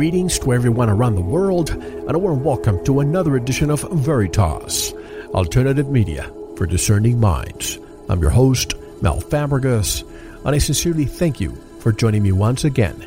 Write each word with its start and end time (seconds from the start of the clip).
Greetings 0.00 0.38
to 0.38 0.54
everyone 0.54 0.88
around 0.88 1.16
the 1.16 1.20
world, 1.20 1.68
and 1.72 2.12
a 2.12 2.18
warm 2.18 2.42
welcome 2.42 2.82
to 2.86 3.00
another 3.00 3.36
edition 3.36 3.70
of 3.70 3.82
Veritas, 3.92 4.94
alternative 5.34 5.90
media 5.90 6.32
for 6.56 6.64
discerning 6.64 7.20
minds. 7.20 7.78
I'm 8.08 8.22
your 8.22 8.30
host, 8.30 8.72
Mel 9.02 9.20
Fabregas, 9.20 10.02
and 10.46 10.54
I 10.54 10.56
sincerely 10.56 11.04
thank 11.04 11.38
you 11.38 11.54
for 11.80 11.92
joining 11.92 12.22
me 12.22 12.32
once 12.32 12.64
again. 12.64 13.06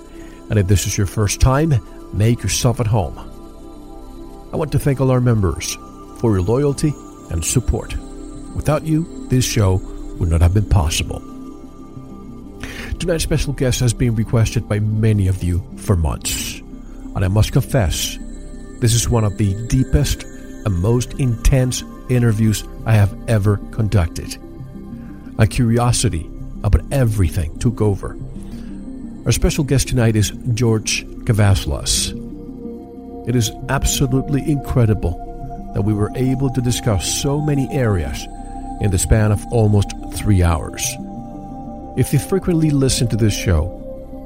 And 0.52 0.60
if 0.60 0.68
this 0.68 0.86
is 0.86 0.96
your 0.96 1.08
first 1.08 1.42
time, 1.42 1.74
make 2.14 2.44
yourself 2.44 2.80
at 2.80 2.86
home. 2.86 3.18
I 4.54 4.56
want 4.56 4.72
to 4.74 4.78
thank 4.78 5.02
all 5.02 5.10
our 5.10 5.20
members 5.20 5.74
for 6.20 6.32
your 6.32 6.44
loyalty 6.44 6.94
and 7.32 7.44
support. 7.44 7.96
Without 8.56 8.86
you, 8.86 9.28
this 9.30 9.46
show 9.46 9.82
would 10.20 10.30
not 10.30 10.42
have 10.42 10.54
been 10.54 10.70
possible. 10.70 11.22
Tonight's 13.00 13.24
special 13.24 13.54
guest 13.54 13.80
has 13.80 13.96
been 13.96 14.14
requested 14.14 14.70
by 14.70 14.78
many 14.78 15.28
of 15.28 15.44
you 15.44 15.64
for 15.78 15.96
months. 15.96 16.53
And 17.16 17.24
I 17.24 17.28
must 17.28 17.52
confess, 17.52 18.18
this 18.80 18.94
is 18.94 19.10
one 19.10 19.24
of 19.24 19.38
the 19.38 19.54
deepest 19.68 20.24
and 20.24 20.76
most 20.76 21.14
intense 21.14 21.84
interviews 22.10 22.64
I 22.86 22.94
have 22.94 23.16
ever 23.30 23.58
conducted. 23.72 24.38
A 25.40 25.48
curiosity 25.48 26.30
about 26.64 26.82
everything 26.92 27.58
took 27.60 27.82
over. 27.82 28.18
Our 29.26 29.32
special 29.32 29.64
guest 29.64 29.88
tonight 29.88 30.16
is 30.16 30.32
George 30.54 31.06
Kavassilas. 31.26 32.20
It 33.28 33.36
is 33.36 33.52
absolutely 33.70 34.42
incredible 34.50 35.20
that 35.74 35.82
we 35.82 35.94
were 35.94 36.12
able 36.16 36.50
to 36.50 36.62
discuss 36.62 37.22
so 37.22 37.40
many 37.40 37.70
areas 37.72 38.28
in 38.82 38.92
the 38.92 38.98
span 38.98 39.32
of 39.32 39.44
almost 39.52 39.92
three 40.14 40.44
hours. 40.44 40.86
If 41.98 42.12
you 42.12 42.20
frequently 42.20 42.70
listen 42.70 43.08
to 43.10 43.16
this 43.16 43.34
show, 43.34 43.80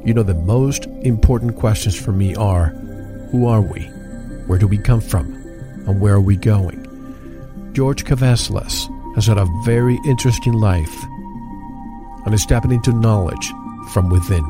you 0.07 0.13
know 0.13 0.23
the 0.23 0.33
most 0.33 0.85
important 1.01 1.57
questions 1.57 1.93
for 1.93 2.13
me 2.13 2.33
are 2.35 2.67
Who 3.31 3.45
are 3.45 3.59
we? 3.59 3.81
Where 4.47 4.57
do 4.57 4.65
we 4.65 4.77
come 4.77 5.01
from? 5.01 5.33
And 5.85 5.99
where 5.99 6.13
are 6.13 6.21
we 6.21 6.37
going? 6.37 6.81
George 7.73 8.05
Kavassilas 8.05 8.87
has 9.15 9.27
had 9.27 9.37
a 9.37 9.45
very 9.65 9.99
interesting 10.05 10.53
life 10.53 11.03
and 12.25 12.33
is 12.33 12.45
tapping 12.45 12.71
into 12.71 12.93
knowledge 12.93 13.51
from 13.91 14.09
within 14.09 14.45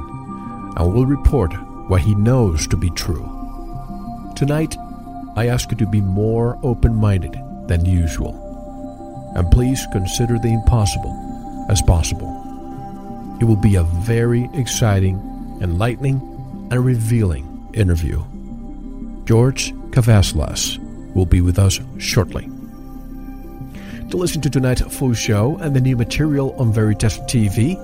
and 0.78 0.94
will 0.94 1.08
report 1.08 1.52
what 1.90 2.02
he 2.02 2.14
knows 2.14 2.68
to 2.68 2.78
be 2.78 2.92
true. 2.92 3.28
Tonight, 4.36 4.78
I 5.36 5.48
ask 5.48 5.72
you 5.72 5.78
to 5.78 5.88
be 5.88 6.02
more 6.02 6.60
open 6.62 6.94
minded 6.94 7.36
than 7.66 7.84
usual. 7.84 8.36
And 9.36 9.50
please 9.50 9.88
consider 9.92 10.38
the 10.38 10.54
impossible 10.54 11.66
as 11.68 11.82
possible. 11.82 12.30
It 13.42 13.46
will 13.46 13.56
be 13.56 13.76
a 13.76 13.84
very 13.84 14.52
exciting, 14.54 15.20
enlightening, 15.62 16.20
and 16.72 16.86
revealing 16.86 17.70
interview. 17.74 18.24
George 19.26 19.74
Kavassilas 19.92 20.78
will 21.14 21.26
be 21.26 21.42
with 21.42 21.60
us 21.60 21.80
shortly. 21.98 22.50
To 24.10 24.18
listen 24.18 24.42
to 24.42 24.50
tonight's 24.50 24.82
full 24.82 25.14
show 25.14 25.58
and 25.58 25.76
the 25.76 25.82
new 25.82 25.98
material 25.98 26.56
on 26.58 26.72
Veritas 26.72 27.20
TV, 27.22 27.76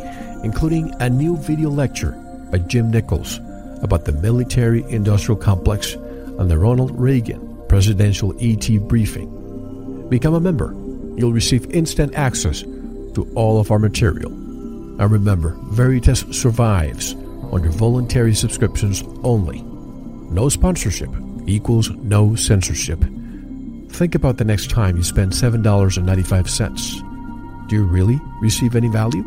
including 0.43 0.93
a 1.01 1.09
new 1.09 1.35
video 1.37 1.69
lecture 1.69 2.11
by 2.51 2.59
Jim 2.59 2.91
Nichols 2.91 3.39
about 3.81 4.05
the 4.05 4.13
military 4.13 4.83
industrial 4.89 5.39
complex 5.39 5.93
and 5.93 6.49
the 6.49 6.57
Ronald 6.57 6.97
Reagan 6.97 7.49
presidential 7.67 8.33
ET 8.39 8.69
briefing. 8.87 10.07
Become 10.09 10.35
a 10.35 10.39
member. 10.39 10.73
You'll 11.17 11.33
receive 11.33 11.69
instant 11.71 12.13
access 12.15 12.61
to 12.61 13.29
all 13.35 13.59
of 13.59 13.71
our 13.71 13.79
material. 13.79 14.31
And 14.31 15.11
remember, 15.11 15.57
Veritas 15.71 16.21
survives 16.31 17.15
under 17.53 17.69
voluntary 17.69 18.33
subscriptions 18.33 19.03
only. 19.23 19.61
No 20.31 20.49
sponsorship 20.49 21.11
equals 21.45 21.91
no 21.91 22.33
censorship. 22.35 22.99
Think 23.89 24.15
about 24.15 24.37
the 24.37 24.45
next 24.45 24.71
time 24.71 24.97
you 24.97 25.03
spend 25.03 25.31
$7.95. 25.31 27.69
Do 27.69 27.75
you 27.75 27.83
really 27.83 28.19
receive 28.41 28.75
any 28.75 28.87
value? 28.87 29.23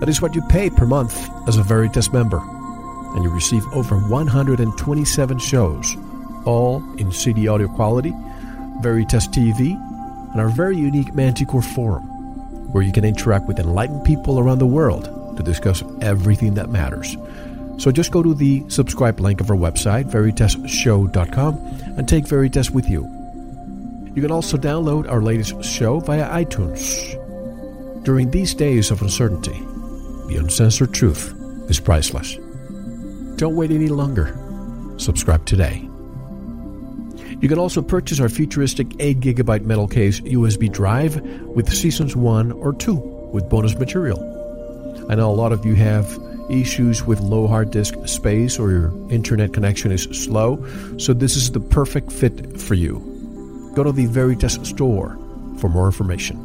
That 0.00 0.08
is 0.08 0.22
what 0.22 0.34
you 0.34 0.40
pay 0.48 0.70
per 0.70 0.86
month 0.86 1.28
as 1.46 1.58
a 1.58 1.62
Veritas 1.62 2.10
member. 2.12 2.40
And 3.14 3.22
you 3.22 3.30
receive 3.30 3.66
over 3.74 3.98
127 3.98 5.38
shows, 5.38 5.96
all 6.46 6.82
in 6.96 7.12
CD 7.12 7.48
audio 7.48 7.68
quality, 7.68 8.14
Veritas 8.80 9.28
TV, 9.28 9.78
and 10.32 10.40
our 10.40 10.48
very 10.48 10.78
unique 10.78 11.14
Manticore 11.14 11.60
Forum, 11.60 12.04
where 12.72 12.82
you 12.82 12.92
can 12.92 13.04
interact 13.04 13.46
with 13.46 13.58
enlightened 13.58 14.04
people 14.04 14.38
around 14.38 14.58
the 14.58 14.66
world 14.66 15.21
to 15.36 15.42
discuss 15.42 15.82
everything 16.00 16.54
that 16.54 16.70
matters. 16.70 17.16
So 17.78 17.90
just 17.90 18.12
go 18.12 18.22
to 18.22 18.34
the 18.34 18.64
subscribe 18.68 19.18
link 19.20 19.40
of 19.40 19.50
our 19.50 19.56
website, 19.56 20.10
veritasshow.com, 20.10 21.54
and 21.96 22.08
take 22.08 22.28
Veritas 22.28 22.70
with 22.70 22.88
you. 22.88 23.02
You 24.14 24.20
can 24.20 24.30
also 24.30 24.56
download 24.56 25.10
our 25.10 25.22
latest 25.22 25.64
show 25.64 26.00
via 26.00 26.28
iTunes. 26.28 27.18
During 28.04 28.30
these 28.30 28.54
days 28.54 28.90
of 28.90 29.00
uncertainty, 29.00 29.58
the 30.28 30.36
uncensored 30.38 30.92
truth 30.92 31.34
is 31.68 31.80
priceless. 31.80 32.36
Don't 33.36 33.56
wait 33.56 33.70
any 33.70 33.88
longer. 33.88 34.38
Subscribe 34.98 35.44
today. 35.46 35.88
You 37.40 37.48
can 37.48 37.58
also 37.58 37.82
purchase 37.82 38.20
our 38.20 38.28
futuristic 38.28 38.88
8GB 38.90 39.64
metal 39.64 39.88
case 39.88 40.20
USB 40.20 40.70
drive 40.70 41.20
with 41.46 41.72
seasons 41.72 42.14
1 42.14 42.52
or 42.52 42.72
2 42.72 42.94
with 43.32 43.48
bonus 43.48 43.74
material. 43.74 44.31
I 45.08 45.14
know 45.14 45.30
a 45.30 45.34
lot 45.34 45.52
of 45.52 45.64
you 45.66 45.74
have 45.74 46.18
issues 46.50 47.04
with 47.04 47.20
low 47.20 47.46
hard 47.46 47.70
disk 47.70 47.94
space 48.06 48.58
or 48.58 48.70
your 48.70 48.92
internet 49.10 49.52
connection 49.52 49.92
is 49.92 50.04
slow, 50.04 50.64
so 50.98 51.12
this 51.12 51.36
is 51.36 51.52
the 51.52 51.60
perfect 51.60 52.12
fit 52.12 52.60
for 52.60 52.74
you. 52.74 52.98
Go 53.74 53.82
to 53.82 53.92
the 53.92 54.06
Veritas 54.06 54.58
store 54.62 55.18
for 55.58 55.68
more 55.68 55.86
information. 55.86 56.36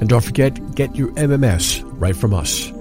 And 0.00 0.08
don't 0.08 0.24
forget, 0.24 0.74
get 0.74 0.96
your 0.96 1.08
MMS 1.12 1.82
right 2.00 2.16
from 2.16 2.34
us. 2.34 2.72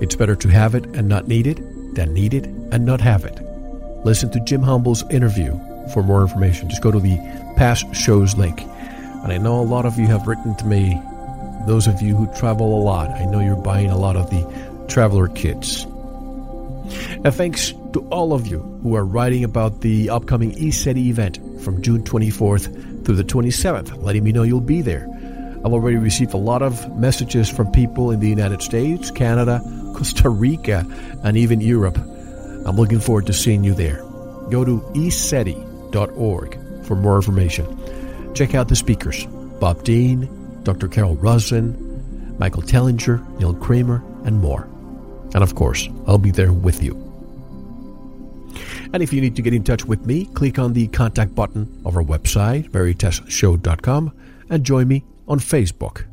It's 0.00 0.16
better 0.16 0.34
to 0.36 0.48
have 0.48 0.74
it 0.74 0.86
and 0.86 1.08
not 1.08 1.28
need 1.28 1.46
it 1.46 1.60
than 1.94 2.12
need 2.12 2.34
it 2.34 2.46
and 2.46 2.84
not 2.84 3.00
have 3.00 3.24
it. 3.24 3.38
Listen 4.04 4.30
to 4.32 4.40
Jim 4.40 4.62
Humble's 4.62 5.08
interview 5.10 5.58
for 5.92 6.02
more 6.02 6.22
information. 6.22 6.68
Just 6.68 6.82
go 6.82 6.90
to 6.90 6.98
the 6.98 7.16
past 7.56 7.94
shows 7.94 8.36
link. 8.36 8.60
And 9.22 9.32
I 9.32 9.38
know 9.38 9.60
a 9.60 9.62
lot 9.62 9.86
of 9.86 9.98
you 9.98 10.06
have 10.06 10.26
written 10.26 10.56
to 10.56 10.66
me, 10.66 11.00
those 11.66 11.86
of 11.86 12.00
you 12.02 12.14
who 12.16 12.26
travel 12.38 12.78
a 12.78 12.82
lot. 12.82 13.10
I 13.10 13.24
know 13.24 13.40
you're 13.40 13.56
buying 13.56 13.90
a 13.90 13.98
lot 13.98 14.16
of 14.16 14.30
the 14.30 14.86
traveler 14.88 15.28
kits. 15.28 15.84
And 17.24 17.34
thanks 17.34 17.72
to 17.92 18.06
all 18.10 18.32
of 18.32 18.46
you 18.46 18.60
who 18.82 18.94
are 18.94 19.04
writing 19.04 19.44
about 19.44 19.80
the 19.80 20.10
upcoming 20.10 20.52
ECETI 20.52 21.06
event 21.06 21.38
from 21.62 21.80
June 21.80 22.02
24th 22.02 23.04
through 23.04 23.16
the 23.16 23.24
27th, 23.24 24.02
letting 24.02 24.24
me 24.24 24.32
know 24.32 24.42
you'll 24.42 24.60
be 24.60 24.82
there. 24.82 25.08
I've 25.64 25.72
already 25.72 25.96
received 25.96 26.34
a 26.34 26.38
lot 26.38 26.60
of 26.60 26.94
messages 26.98 27.48
from 27.48 27.72
people 27.72 28.10
in 28.10 28.20
the 28.20 28.28
United 28.28 28.60
States, 28.60 29.10
Canada, 29.10 29.62
Costa 29.96 30.28
Rica, 30.28 30.86
and 31.22 31.38
even 31.38 31.62
Europe. 31.62 31.96
I'm 31.96 32.76
looking 32.76 33.00
forward 33.00 33.26
to 33.26 33.32
seeing 33.32 33.64
you 33.64 33.72
there. 33.72 33.96
Go 34.50 34.64
to 34.64 34.80
eceti.org 34.94 36.58
for 36.84 36.96
more 36.96 37.16
information. 37.16 38.34
Check 38.34 38.54
out 38.54 38.68
the 38.68 38.76
speakers 38.76 39.26
Bob 39.58 39.84
Dean, 39.84 40.28
Dr. 40.64 40.88
Carol 40.88 41.16
Rosin, 41.16 42.36
Michael 42.38 42.62
Tellinger, 42.62 43.22
Neil 43.38 43.54
Kramer, 43.54 44.02
and 44.24 44.40
more. 44.40 44.68
And 45.34 45.42
of 45.42 45.54
course, 45.54 45.88
I'll 46.06 46.18
be 46.18 46.30
there 46.30 46.52
with 46.52 46.82
you. 46.82 47.00
And 48.92 49.02
if 49.02 49.12
you 49.12 49.20
need 49.20 49.34
to 49.36 49.42
get 49.42 49.52
in 49.52 49.64
touch 49.64 49.84
with 49.84 50.06
me, 50.06 50.26
click 50.26 50.58
on 50.58 50.72
the 50.72 50.86
contact 50.88 51.34
button 51.34 51.82
of 51.84 51.96
our 51.96 52.02
website, 52.02 52.70
veritasshow.com, 52.70 54.12
and 54.50 54.64
join 54.64 54.88
me 54.88 55.04
on 55.26 55.38
Facebook. 55.40 56.04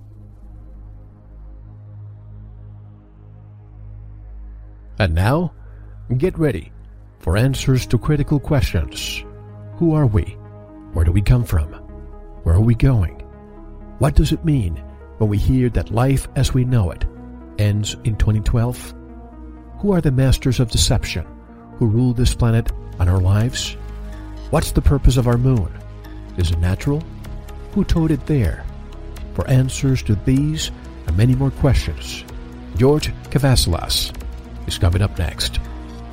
And 4.97 5.15
now, 5.15 5.53
get 6.17 6.37
ready 6.37 6.71
for 7.19 7.37
answers 7.37 7.85
to 7.87 7.97
critical 7.97 8.39
questions. 8.39 9.23
Who 9.75 9.93
are 9.93 10.07
we? 10.07 10.23
Where 10.93 11.05
do 11.05 11.11
we 11.11 11.21
come 11.21 11.43
from? 11.43 11.73
Where 12.43 12.55
are 12.55 12.61
we 12.61 12.75
going? 12.75 13.20
What 14.01 14.15
does 14.15 14.31
it 14.31 14.43
mean 14.43 14.77
when 15.19 15.29
we 15.29 15.37
hear 15.37 15.69
that 15.69 15.91
life 15.91 16.27
as 16.35 16.55
we 16.55 16.65
know 16.65 16.89
it 16.89 17.05
ends 17.59 17.95
in 18.03 18.15
2012? 18.15 18.95
Who 19.77 19.91
are 19.91 20.01
the 20.01 20.11
masters 20.11 20.59
of 20.59 20.71
deception 20.71 21.23
who 21.75 21.85
rule 21.85 22.11
this 22.11 22.33
planet 22.33 22.71
and 22.97 23.07
our 23.07 23.19
lives? 23.19 23.77
What's 24.49 24.71
the 24.71 24.81
purpose 24.81 25.17
of 25.17 25.27
our 25.27 25.37
moon? 25.37 25.71
Is 26.37 26.49
it 26.49 26.57
natural? 26.57 27.03
Who 27.73 27.83
towed 27.83 28.09
it 28.09 28.25
there? 28.25 28.65
For 29.35 29.47
answers 29.47 30.01
to 30.01 30.15
these 30.25 30.71
and 31.05 31.15
many 31.15 31.35
more 31.35 31.51
questions, 31.51 32.25
George 32.77 33.13
Kavassilas 33.29 34.17
is 34.67 34.79
coming 34.79 35.03
up 35.03 35.15
next. 35.19 35.59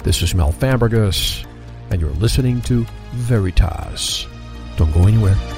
This 0.05 0.21
is 0.21 0.35
Mel 0.35 0.53
Fabregas, 0.53 1.47
and 1.91 2.03
you're 2.03 2.11
listening 2.11 2.61
to 2.63 2.85
Veritas. 3.15 4.27
Don't 4.77 4.93
go 4.93 5.05
anywhere. 5.05 5.58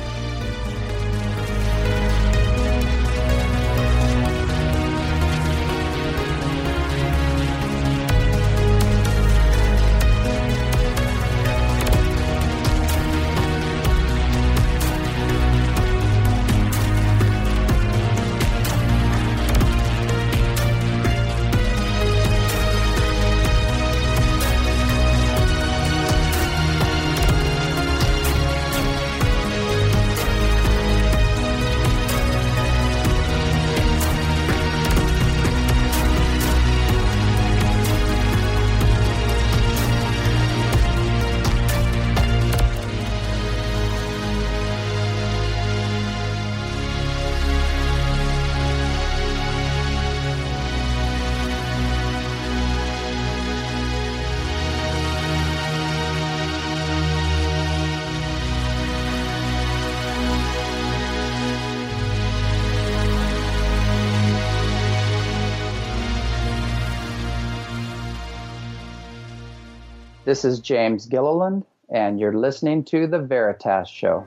This 70.31 70.45
is 70.45 70.61
James 70.61 71.07
Gilliland, 71.07 71.65
and 71.89 72.21
you're 72.21 72.39
listening 72.39 72.85
to 72.85 73.09
The 73.09 73.19
Veritas 73.19 73.89
Show. 73.89 74.25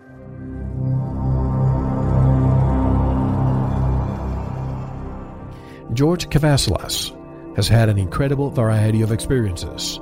George 5.94 6.28
Kavassilas 6.28 7.16
has 7.56 7.70
had 7.70 7.88
an 7.88 7.98
incredible 7.98 8.50
variety 8.50 9.02
of 9.02 9.14
experiences, 9.14 10.02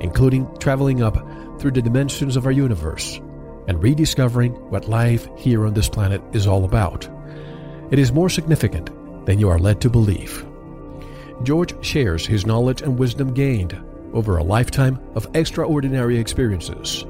including 0.00 0.48
traveling 0.56 1.02
up 1.02 1.18
through 1.60 1.72
the 1.72 1.82
dimensions 1.82 2.36
of 2.36 2.46
our 2.46 2.50
universe 2.50 3.20
and 3.68 3.82
rediscovering 3.82 4.54
what 4.70 4.88
life 4.88 5.28
here 5.36 5.66
on 5.66 5.74
this 5.74 5.90
planet 5.90 6.22
is 6.32 6.46
all 6.46 6.64
about. 6.64 7.06
It 7.90 7.98
is 7.98 8.10
more 8.10 8.30
significant 8.30 8.86
than 9.26 9.38
you 9.38 9.50
are 9.50 9.58
led 9.58 9.82
to 9.82 9.90
believe. 9.90 10.46
George 11.42 11.74
shares 11.84 12.24
his 12.24 12.46
knowledge 12.46 12.80
and 12.80 12.98
wisdom 12.98 13.34
gained 13.34 13.78
over 14.12 14.36
a 14.36 14.44
lifetime 14.44 15.00
of 15.14 15.28
extraordinary 15.34 16.18
experiences, 16.18 17.04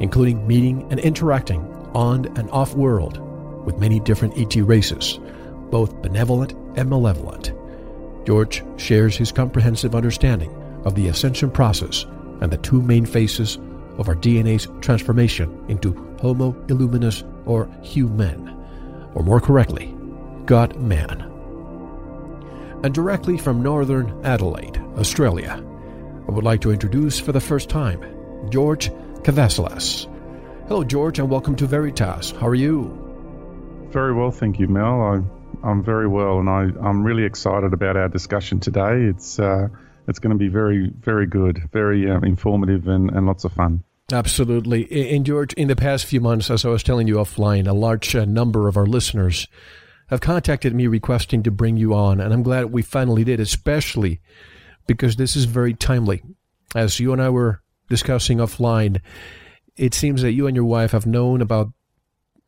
including 0.00 0.46
meeting 0.46 0.86
and 0.90 1.00
interacting 1.00 1.60
on 1.94 2.26
and 2.38 2.50
off 2.50 2.74
world 2.74 3.18
with 3.64 3.78
many 3.78 4.00
different 4.00 4.36
ET 4.38 4.54
races, 4.62 5.18
both 5.70 6.00
benevolent 6.02 6.52
and 6.76 6.88
malevolent. 6.88 7.52
George 8.26 8.62
shares 8.76 9.16
his 9.16 9.32
comprehensive 9.32 9.94
understanding 9.94 10.54
of 10.84 10.94
the 10.94 11.08
ascension 11.08 11.50
process 11.50 12.04
and 12.40 12.50
the 12.50 12.58
two 12.58 12.82
main 12.82 13.04
phases 13.04 13.58
of 13.98 14.08
our 14.08 14.14
DNA's 14.14 14.68
transformation 14.80 15.64
into 15.68 15.92
Homo 16.20 16.54
Illuminus 16.68 17.24
or 17.46 17.68
human, 17.82 18.48
or 19.14 19.22
more 19.22 19.40
correctly, 19.40 19.94
God 20.46 20.76
Man. 20.76 21.22
And 22.84 22.94
directly 22.94 23.36
from 23.36 23.62
northern 23.62 24.24
Adelaide, 24.24 24.78
Australia, 24.96 25.62
I 26.28 26.32
would 26.32 26.44
like 26.44 26.60
to 26.60 26.70
introduce 26.70 27.18
for 27.18 27.32
the 27.32 27.40
first 27.40 27.70
time 27.70 28.04
George 28.50 28.90
Kavassilas. 29.22 30.06
Hello, 30.68 30.84
George, 30.84 31.18
and 31.18 31.30
welcome 31.30 31.56
to 31.56 31.66
Veritas. 31.66 32.32
How 32.32 32.46
are 32.48 32.54
you? 32.54 33.88
Very 33.90 34.12
well, 34.12 34.30
thank 34.30 34.58
you, 34.58 34.68
Mel. 34.68 35.00
I, 35.00 35.66
I'm 35.66 35.82
very 35.82 36.06
well, 36.06 36.38
and 36.38 36.50
I, 36.50 36.68
I'm 36.86 37.02
really 37.02 37.24
excited 37.24 37.72
about 37.72 37.96
our 37.96 38.10
discussion 38.10 38.60
today. 38.60 39.04
It's 39.04 39.38
uh, 39.38 39.68
it's 40.06 40.18
going 40.18 40.32
to 40.32 40.38
be 40.38 40.48
very, 40.48 40.90
very 41.00 41.26
good, 41.26 41.62
very 41.72 42.10
uh, 42.10 42.20
informative, 42.20 42.88
and, 42.88 43.10
and 43.10 43.26
lots 43.26 43.44
of 43.44 43.52
fun. 43.54 43.82
Absolutely. 44.12 45.14
And 45.14 45.24
George, 45.24 45.54
in 45.54 45.68
the 45.68 45.76
past 45.76 46.04
few 46.04 46.20
months, 46.20 46.50
as 46.50 46.62
I 46.66 46.68
was 46.68 46.82
telling 46.82 47.08
you 47.08 47.14
offline, 47.14 47.66
a 47.66 47.72
large 47.72 48.14
uh, 48.14 48.26
number 48.26 48.68
of 48.68 48.76
our 48.76 48.86
listeners 48.86 49.48
have 50.08 50.20
contacted 50.20 50.74
me 50.74 50.88
requesting 50.88 51.42
to 51.44 51.50
bring 51.50 51.78
you 51.78 51.94
on, 51.94 52.20
and 52.20 52.34
I'm 52.34 52.42
glad 52.42 52.66
we 52.66 52.82
finally 52.82 53.24
did, 53.24 53.40
especially 53.40 54.20
because 54.88 55.14
this 55.14 55.36
is 55.36 55.44
very 55.44 55.74
timely. 55.74 56.20
As 56.74 56.98
you 56.98 57.12
and 57.12 57.22
I 57.22 57.30
were 57.30 57.62
discussing 57.88 58.38
offline, 58.38 59.00
it 59.76 59.94
seems 59.94 60.22
that 60.22 60.32
you 60.32 60.48
and 60.48 60.56
your 60.56 60.64
wife 60.64 60.90
have 60.90 61.06
known 61.06 61.40
about 61.40 61.68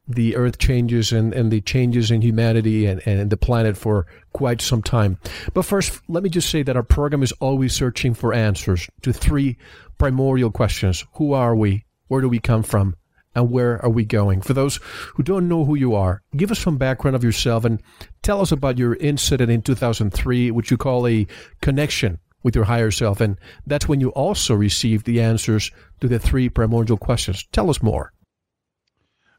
the 0.09 0.35
earth 0.35 0.59
changes 0.59 1.13
and, 1.13 1.33
and 1.33 1.53
the 1.53 1.61
changes 1.61 2.11
in 2.11 2.21
humanity 2.21 2.87
and, 2.87 3.01
and 3.07 3.31
the 3.31 3.37
planet 3.37 3.77
for 3.77 4.07
quite 4.33 4.61
some 4.61 4.83
time. 4.83 5.19
But 5.55 5.65
first, 5.65 6.01
let 6.09 6.25
me 6.25 6.31
just 6.31 6.51
say 6.51 6.65
that 6.65 6.77
our 6.77 6.83
program 6.83 7.23
is 7.23 7.33
always 7.39 7.73
searching 7.73 8.15
for 8.15 8.35
answers 8.35 8.89
to 9.03 9.13
three 9.13 9.57
primordial 9.99 10.51
questions. 10.51 11.05
Who 11.15 11.33
are 11.33 11.55
we? 11.55 11.85
Where 12.09 12.21
do 12.21 12.29
we 12.29 12.41
come 12.41 12.65
from? 12.65 12.97
And 13.37 13.53
where 13.53 13.81
are 13.85 13.91
we 13.91 14.05
going? 14.05 14.41
For 14.41 14.55
those 14.55 14.81
who 15.15 15.23
don't 15.23 15.47
know 15.47 15.65
who 15.65 15.77
you 15.77 15.95
are, 15.95 16.23
give 16.37 16.51
us 16.51 16.59
some 16.59 16.79
background 16.79 17.15
of 17.15 17.23
yourself 17.23 17.65
and 17.65 17.81
tell 18.23 18.41
us 18.41 18.51
about 18.51 18.79
your 18.79 18.97
incident 18.97 19.53
in 19.53 19.63
2003, 19.63 20.51
which 20.51 20.73
you 20.73 20.77
call 20.77 21.07
a 21.07 21.29
connection 21.61 22.19
with 22.43 22.55
your 22.55 22.65
higher 22.65 22.91
self. 22.91 23.21
And 23.21 23.37
that's 23.67 23.89
when 23.89 24.01
you 24.01 24.11
also 24.11 24.55
received 24.55 25.07
the 25.07 25.21
answers 25.21 25.71
to 26.01 26.09
the 26.09 26.19
three 26.19 26.49
primordial 26.49 26.97
questions. 26.97 27.45
Tell 27.53 27.71
us 27.71 27.83
more. 27.83 28.13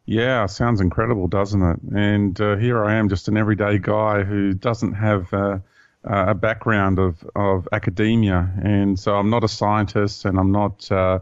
Yeah, 0.05 0.45
sounds 0.47 0.81
incredible, 0.81 1.27
doesn't 1.27 1.61
it? 1.61 1.79
And 1.95 2.39
uh, 2.41 2.57
here 2.57 2.83
I 2.83 2.95
am, 2.95 3.07
just 3.07 3.27
an 3.27 3.37
everyday 3.37 3.77
guy 3.77 4.23
who 4.23 4.53
doesn't 4.53 4.93
have 4.93 5.33
uh, 5.33 5.59
a 6.03 6.33
background 6.33 6.99
of, 6.99 7.23
of 7.35 7.67
academia. 7.71 8.51
And 8.63 8.99
so 8.99 9.15
I'm 9.15 9.29
not 9.29 9.43
a 9.43 9.47
scientist 9.47 10.25
and 10.25 10.39
I'm 10.39 10.51
not, 10.51 10.91
uh, 10.91 11.19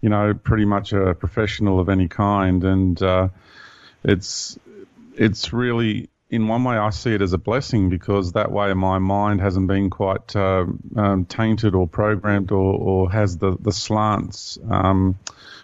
you 0.00 0.10
know, 0.10 0.34
pretty 0.34 0.66
much 0.66 0.92
a 0.92 1.14
professional 1.14 1.80
of 1.80 1.88
any 1.88 2.06
kind. 2.08 2.62
And 2.64 3.02
uh, 3.02 3.28
it's, 4.04 4.58
it's 5.14 5.52
really, 5.52 6.10
in 6.30 6.46
one 6.46 6.64
way, 6.64 6.76
I 6.76 6.90
see 6.90 7.14
it 7.14 7.22
as 7.22 7.32
a 7.32 7.38
blessing 7.38 7.88
because 7.88 8.32
that 8.32 8.52
way 8.52 8.72
my 8.74 8.98
mind 8.98 9.40
hasn't 9.40 9.66
been 9.66 9.88
quite 9.88 10.36
uh, 10.36 10.66
um, 10.96 11.24
tainted 11.24 11.74
or 11.74 11.88
programmed 11.88 12.52
or, 12.52 12.74
or 12.74 13.10
has 13.10 13.38
the, 13.38 13.56
the 13.60 13.72
slants. 13.72 14.58
Um, 14.68 15.18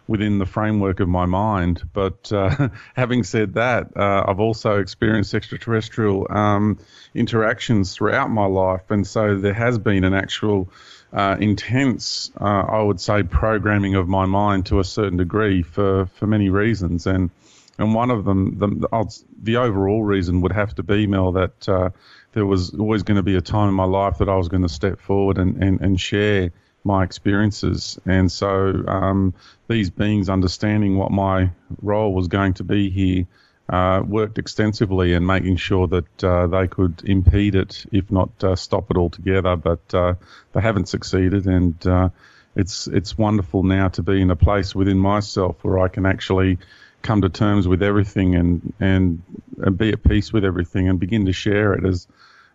within 0.06 0.38
the 0.38 0.46
framework 0.46 1.00
of 1.00 1.08
my 1.08 1.26
mind. 1.26 1.82
But 1.92 2.30
uh, 2.32 2.68
having 2.94 3.24
said 3.24 3.54
that, 3.54 3.96
uh, 3.96 4.24
I've 4.26 4.40
also 4.40 4.80
experienced 4.80 5.34
extraterrestrial 5.34 6.26
um, 6.30 6.78
interactions 7.14 7.94
throughout 7.94 8.30
my 8.30 8.46
life, 8.46 8.90
and 8.90 9.06
so 9.06 9.36
there 9.36 9.54
has 9.54 9.78
been 9.78 10.04
an 10.04 10.14
actual 10.14 10.68
uh, 11.12 11.36
intense, 11.38 12.30
uh, 12.40 12.44
I 12.44 12.82
would 12.82 13.00
say, 13.00 13.22
programming 13.22 13.94
of 13.94 14.08
my 14.08 14.26
mind 14.26 14.66
to 14.66 14.80
a 14.80 14.84
certain 14.84 15.16
degree 15.16 15.62
for, 15.62 16.06
for 16.16 16.26
many 16.26 16.50
reasons. 16.50 17.06
And 17.06 17.30
and 17.78 17.94
one 17.94 18.10
of 18.10 18.24
them, 18.24 18.58
the, 18.58 19.24
the 19.42 19.56
overall 19.56 20.02
reason 20.02 20.40
would 20.42 20.52
have 20.52 20.74
to 20.76 20.82
be, 20.82 21.06
Mel, 21.06 21.32
that 21.32 21.68
uh, 21.68 21.90
there 22.32 22.46
was 22.46 22.74
always 22.74 23.02
going 23.02 23.16
to 23.16 23.22
be 23.22 23.36
a 23.36 23.40
time 23.40 23.68
in 23.68 23.74
my 23.74 23.84
life 23.84 24.18
that 24.18 24.28
I 24.28 24.36
was 24.36 24.48
going 24.48 24.62
to 24.62 24.68
step 24.68 25.00
forward 25.00 25.38
and, 25.38 25.62
and, 25.62 25.80
and 25.80 26.00
share 26.00 26.52
my 26.84 27.02
experiences. 27.02 27.98
And 28.06 28.30
so 28.30 28.84
um, 28.86 29.34
these 29.68 29.90
beings 29.90 30.28
understanding 30.28 30.96
what 30.96 31.10
my 31.10 31.50
role 31.82 32.12
was 32.14 32.28
going 32.28 32.54
to 32.54 32.64
be 32.64 32.90
here 32.90 33.26
uh, 33.68 34.02
worked 34.06 34.38
extensively 34.38 35.14
in 35.14 35.24
making 35.24 35.56
sure 35.56 35.86
that 35.86 36.24
uh, 36.24 36.46
they 36.46 36.68
could 36.68 37.02
impede 37.04 37.54
it, 37.54 37.86
if 37.90 38.10
not 38.10 38.30
uh, 38.44 38.54
stop 38.54 38.90
it 38.90 38.96
altogether. 38.96 39.56
But 39.56 39.94
uh, 39.94 40.14
they 40.52 40.60
haven't 40.60 40.88
succeeded, 40.88 41.46
and 41.46 41.86
uh, 41.86 42.10
it's 42.54 42.86
it's 42.86 43.16
wonderful 43.16 43.62
now 43.62 43.88
to 43.88 44.02
be 44.02 44.20
in 44.20 44.30
a 44.30 44.36
place 44.36 44.74
within 44.74 44.98
myself 44.98 45.56
where 45.62 45.78
I 45.78 45.88
can 45.88 46.04
actually 46.04 46.58
come 47.04 47.22
to 47.22 47.28
terms 47.28 47.68
with 47.68 47.82
everything 47.82 48.34
and 48.34 48.72
and, 48.80 49.22
and 49.58 49.78
be 49.78 49.90
at 49.90 50.02
peace 50.02 50.32
with 50.32 50.44
everything 50.44 50.88
and 50.88 50.98
begin 50.98 51.26
to 51.26 51.32
share 51.32 51.74
it 51.74 51.86
as 51.86 52.08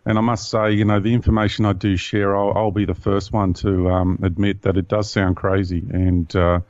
and 0.06 0.16
I 0.16 0.22
must 0.22 0.48
say, 0.48 0.72
you 0.72 0.84
know, 0.86 0.98
the 0.98 1.12
information 1.12 1.66
I 1.66 1.74
do 1.74 1.96
share, 1.96 2.34
I'll, 2.34 2.52
I'll 2.56 2.70
be 2.70 2.86
the 2.86 2.94
first 2.94 3.32
one 3.32 3.52
to 3.54 3.90
um, 3.90 4.18
admit 4.22 4.62
that 4.62 4.78
it 4.78 4.88
does 4.88 5.10
sound 5.10 5.36
crazy 5.36 5.84
and, 5.90 6.34
uh, 6.34 6.60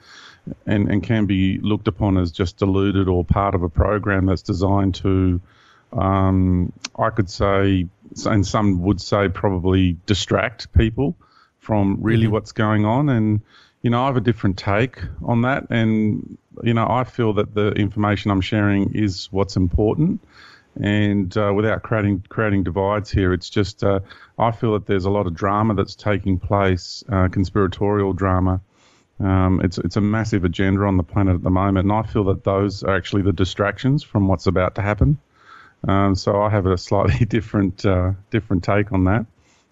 and 0.67 0.91
and 0.91 1.03
can 1.03 1.27
be 1.27 1.59
looked 1.59 1.87
upon 1.87 2.17
as 2.17 2.33
just 2.33 2.57
deluded 2.57 3.09
or 3.09 3.25
part 3.25 3.55
of 3.55 3.63
a 3.63 3.69
program 3.69 4.27
that's 4.27 4.43
designed 4.43 4.97
to, 4.97 5.41
um, 5.93 6.73
I 6.99 7.11
could 7.11 7.31
say, 7.31 7.87
and 8.25 8.47
some 8.47 8.83
would 8.83 9.01
say 9.01 9.29
probably 9.29 9.97
distract 10.07 10.73
people 10.73 11.17
from 11.59 11.99
really 12.01 12.25
mm-hmm. 12.25 12.33
what's 12.33 12.53
going 12.53 12.85
on. 12.85 13.09
And 13.11 13.43
you 13.83 13.91
know, 13.91 14.03
I 14.03 14.07
have 14.07 14.17
a 14.17 14.21
different 14.21 14.59
take 14.59 14.99
on 15.23 15.43
that, 15.43 15.67
and 15.71 16.39
you 16.63 16.75
know, 16.75 16.87
I 16.89 17.05
feel 17.05 17.33
that 17.35 17.55
the 17.55 17.73
information 17.73 18.31
I'm 18.31 18.41
sharing 18.41 18.95
is 18.95 19.29
what's 19.31 19.57
important 19.57 20.21
and 20.77 21.37
uh, 21.37 21.53
without 21.55 21.83
creating 21.83 22.25
creating 22.29 22.63
divides 22.63 23.11
here, 23.11 23.33
it's 23.33 23.51
just 23.51 23.83
uh, 23.83 24.01
I 24.39 24.53
feel 24.53 24.73
that 24.75 24.87
there's 24.87 25.05
a 25.05 25.11
lot 25.11 25.27
of 25.27 25.35
drama 25.35 25.75
that's 25.75 25.95
taking 25.95 26.39
place, 26.39 27.03
uh, 27.11 27.29
conspiratorial 27.29 28.13
drama. 28.13 28.61
Um, 29.19 29.61
it's 29.63 29.79
it's 29.79 29.97
a 29.97 30.01
massive 30.01 30.45
agenda 30.45 30.85
on 30.85 30.97
the 30.97 31.03
planet 31.03 31.35
at 31.35 31.43
the 31.43 31.51
moment, 31.51 31.91
and 31.91 31.93
I 31.93 32.03
feel 32.03 32.25
that 32.25 32.45
those 32.45 32.83
are 32.83 32.97
actually 32.97 33.23
the 33.23 33.33
distractions 33.33 34.03
from 34.03 34.29
what's 34.29 34.47
about 34.47 34.77
to 34.77 34.83
happen. 34.83 35.19
Um, 35.87 36.15
so 36.15 36.41
I 36.41 36.51
have 36.51 36.67
a 36.67 36.79
slightly 36.79 37.25
different 37.27 37.85
uh, 37.85 38.13
different 38.31 38.63
take 38.65 38.93
on 38.93 39.05
that, 39.05 39.27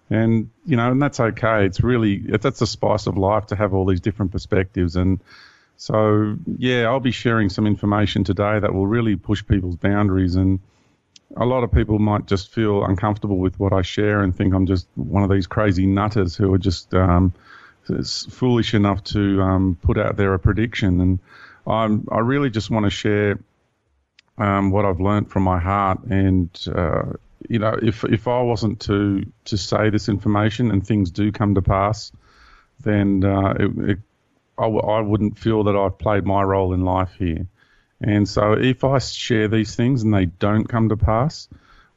and 0.09 0.49
you 0.65 0.75
know, 0.77 0.91
and 0.91 1.01
that's 1.01 1.19
okay. 1.19 1.65
It's 1.65 1.81
really 1.81 2.17
that's 2.17 2.59
the 2.59 2.67
spice 2.67 3.07
of 3.07 3.17
life 3.17 3.47
to 3.47 3.55
have 3.55 3.73
all 3.73 3.85
these 3.85 4.01
different 4.01 4.31
perspectives 4.31 4.95
and. 4.95 5.19
So 5.81 6.35
yeah, 6.57 6.89
I'll 6.89 6.99
be 6.99 7.11
sharing 7.11 7.47
some 7.47 7.65
information 7.65 8.25
today 8.25 8.59
that 8.59 8.73
will 8.73 8.85
really 8.85 9.15
push 9.15 9.45
people's 9.47 9.77
boundaries 9.77 10.35
and 10.35 10.59
a 11.37 11.45
lot 11.45 11.63
of 11.63 11.71
people 11.71 11.99
might 11.99 12.25
just 12.25 12.51
feel 12.51 12.83
uncomfortable 12.83 13.37
with 13.37 13.59
what 13.59 13.73
I 13.73 13.81
share 13.81 14.21
and 14.21 14.35
think 14.35 14.53
I'm 14.53 14.65
just 14.65 14.87
one 14.95 15.23
of 15.23 15.29
these 15.29 15.47
crazy 15.47 15.85
nutters 15.85 16.35
who 16.35 16.53
are 16.53 16.57
just 16.57 16.93
um, 16.93 17.33
foolish 18.29 18.73
enough 18.73 19.03
to 19.05 19.41
um, 19.41 19.77
put 19.81 19.97
out 19.97 20.17
there 20.17 20.33
a 20.33 20.39
prediction. 20.39 21.01
And 21.01 21.19
I'm, 21.67 22.07
I 22.11 22.19
really 22.19 22.49
just 22.49 22.69
want 22.69 22.85
to 22.85 22.89
share 22.89 23.39
um, 24.37 24.71
what 24.71 24.85
I've 24.85 24.99
learned 24.99 25.29
from 25.29 25.43
my 25.43 25.59
heart. 25.59 26.03
And 26.05 26.49
uh, 26.73 27.13
you 27.47 27.59
know, 27.59 27.77
if 27.81 28.03
if 28.03 28.27
I 28.27 28.41
wasn't 28.41 28.81
to 28.81 29.25
to 29.45 29.57
say 29.57 29.89
this 29.89 30.09
information 30.09 30.71
and 30.71 30.85
things 30.85 31.11
do 31.11 31.31
come 31.31 31.55
to 31.55 31.61
pass, 31.61 32.11
then 32.81 33.23
uh, 33.23 33.51
it, 33.51 33.89
it, 33.89 33.99
I 34.57 34.63
w- 34.63 34.81
I 34.81 34.99
wouldn't 35.01 35.37
feel 35.37 35.63
that 35.65 35.75
I've 35.75 35.97
played 35.97 36.25
my 36.25 36.43
role 36.43 36.73
in 36.73 36.83
life 36.83 37.13
here. 37.17 37.47
And 38.01 38.27
so 38.27 38.53
if 38.53 38.83
I 38.83 38.97
share 38.99 39.47
these 39.47 39.75
things 39.75 40.03
and 40.03 40.13
they 40.13 40.25
don't 40.25 40.65
come 40.65 40.89
to 40.89 40.97
pass, 40.97 41.49